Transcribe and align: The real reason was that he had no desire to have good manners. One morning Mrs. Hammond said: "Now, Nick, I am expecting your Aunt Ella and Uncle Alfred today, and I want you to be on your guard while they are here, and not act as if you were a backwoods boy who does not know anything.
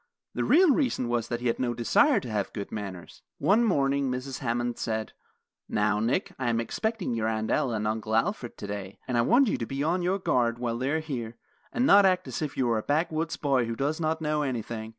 The 0.33 0.43
real 0.43 0.73
reason 0.73 1.09
was 1.09 1.27
that 1.27 1.41
he 1.41 1.45
had 1.45 1.59
no 1.59 1.75
desire 1.75 2.19
to 2.21 2.29
have 2.31 2.53
good 2.53 2.71
manners. 2.71 3.21
One 3.37 3.63
morning 3.63 4.09
Mrs. 4.09 4.39
Hammond 4.39 4.79
said: 4.79 5.13
"Now, 5.69 5.99
Nick, 5.99 6.33
I 6.39 6.49
am 6.49 6.59
expecting 6.59 7.13
your 7.13 7.27
Aunt 7.27 7.51
Ella 7.51 7.75
and 7.75 7.85
Uncle 7.87 8.15
Alfred 8.15 8.57
today, 8.57 8.97
and 9.07 9.15
I 9.15 9.21
want 9.21 9.47
you 9.47 9.59
to 9.59 9.65
be 9.67 9.83
on 9.83 10.01
your 10.01 10.17
guard 10.17 10.57
while 10.57 10.79
they 10.79 10.89
are 10.89 11.01
here, 11.01 11.37
and 11.71 11.85
not 11.85 12.07
act 12.07 12.27
as 12.27 12.41
if 12.41 12.57
you 12.57 12.65
were 12.65 12.79
a 12.79 12.81
backwoods 12.81 13.37
boy 13.37 13.65
who 13.65 13.75
does 13.75 13.99
not 13.99 14.21
know 14.23 14.41
anything. 14.41 14.89